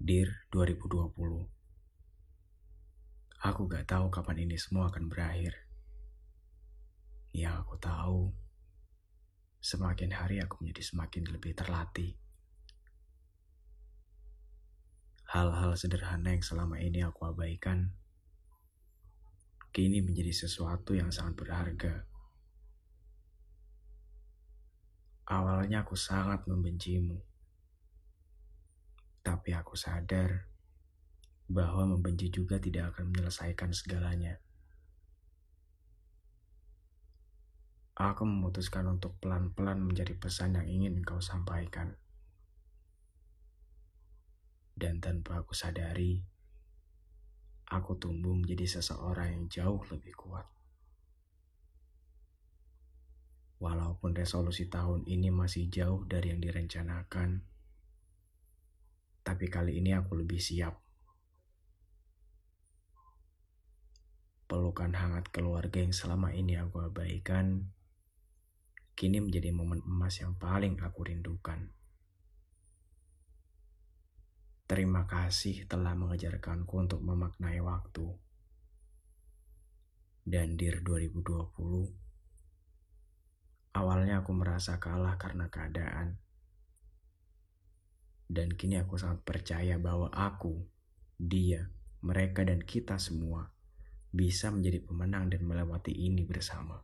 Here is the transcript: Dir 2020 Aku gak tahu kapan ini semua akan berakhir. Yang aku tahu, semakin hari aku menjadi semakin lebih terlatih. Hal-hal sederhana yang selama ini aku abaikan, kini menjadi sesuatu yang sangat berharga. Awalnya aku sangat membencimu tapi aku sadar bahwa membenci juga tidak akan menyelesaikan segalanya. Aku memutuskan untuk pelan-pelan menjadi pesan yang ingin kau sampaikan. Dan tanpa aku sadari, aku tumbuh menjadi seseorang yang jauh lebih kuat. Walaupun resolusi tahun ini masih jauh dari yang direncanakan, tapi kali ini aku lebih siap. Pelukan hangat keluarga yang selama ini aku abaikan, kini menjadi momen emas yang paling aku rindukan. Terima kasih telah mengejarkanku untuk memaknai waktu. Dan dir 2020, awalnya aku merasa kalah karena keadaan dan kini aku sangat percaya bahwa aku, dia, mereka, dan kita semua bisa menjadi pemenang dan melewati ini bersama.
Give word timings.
Dir 0.00 0.32
2020 0.48 1.12
Aku 3.44 3.60
gak 3.68 3.84
tahu 3.84 4.08
kapan 4.08 4.48
ini 4.48 4.56
semua 4.56 4.88
akan 4.88 5.12
berakhir. 5.12 5.52
Yang 7.36 7.54
aku 7.60 7.74
tahu, 7.76 8.32
semakin 9.60 10.16
hari 10.16 10.40
aku 10.40 10.64
menjadi 10.64 10.88
semakin 10.88 11.28
lebih 11.28 11.52
terlatih. 11.52 12.16
Hal-hal 15.28 15.76
sederhana 15.76 16.32
yang 16.32 16.40
selama 16.48 16.80
ini 16.80 17.04
aku 17.04 17.28
abaikan, 17.28 17.92
kini 19.68 20.00
menjadi 20.00 20.32
sesuatu 20.32 20.96
yang 20.96 21.12
sangat 21.12 21.44
berharga. 21.44 22.08
Awalnya 25.28 25.84
aku 25.84 25.92
sangat 25.92 26.48
membencimu 26.48 27.29
tapi 29.40 29.56
aku 29.56 29.72
sadar 29.72 30.52
bahwa 31.48 31.96
membenci 31.96 32.28
juga 32.28 32.60
tidak 32.60 32.92
akan 32.92 33.08
menyelesaikan 33.08 33.72
segalanya. 33.72 34.36
Aku 37.96 38.28
memutuskan 38.28 38.84
untuk 38.84 39.16
pelan-pelan 39.16 39.80
menjadi 39.80 40.12
pesan 40.20 40.60
yang 40.60 40.68
ingin 40.68 41.00
kau 41.00 41.24
sampaikan. 41.24 41.96
Dan 44.76 45.00
tanpa 45.00 45.40
aku 45.40 45.56
sadari, 45.56 46.20
aku 47.72 47.96
tumbuh 47.96 48.36
menjadi 48.36 48.76
seseorang 48.76 49.40
yang 49.40 49.44
jauh 49.48 49.80
lebih 49.88 50.12
kuat. 50.20 50.44
Walaupun 53.56 54.12
resolusi 54.12 54.68
tahun 54.68 55.08
ini 55.08 55.32
masih 55.32 55.72
jauh 55.72 56.04
dari 56.04 56.28
yang 56.28 56.44
direncanakan, 56.44 57.48
tapi 59.30 59.46
kali 59.46 59.78
ini 59.78 59.94
aku 59.94 60.18
lebih 60.18 60.42
siap. 60.42 60.74
Pelukan 64.50 64.90
hangat 64.90 65.30
keluarga 65.30 65.78
yang 65.78 65.94
selama 65.94 66.34
ini 66.34 66.58
aku 66.58 66.82
abaikan, 66.82 67.70
kini 68.98 69.22
menjadi 69.22 69.54
momen 69.54 69.86
emas 69.86 70.18
yang 70.18 70.34
paling 70.34 70.82
aku 70.82 71.06
rindukan. 71.06 71.70
Terima 74.66 75.06
kasih 75.06 75.70
telah 75.70 75.94
mengejarkanku 75.94 76.74
untuk 76.74 76.98
memaknai 76.98 77.62
waktu. 77.62 78.10
Dan 80.26 80.58
dir 80.58 80.82
2020, 80.82 83.78
awalnya 83.78 84.26
aku 84.26 84.34
merasa 84.34 84.82
kalah 84.82 85.14
karena 85.22 85.46
keadaan 85.46 86.18
dan 88.30 88.54
kini 88.54 88.78
aku 88.78 88.94
sangat 88.94 89.26
percaya 89.26 89.74
bahwa 89.74 90.06
aku, 90.14 90.62
dia, 91.18 91.66
mereka, 92.06 92.46
dan 92.46 92.62
kita 92.62 92.94
semua 93.02 93.50
bisa 94.14 94.54
menjadi 94.54 94.86
pemenang 94.86 95.26
dan 95.34 95.42
melewati 95.42 95.90
ini 95.90 96.22
bersama. 96.22 96.78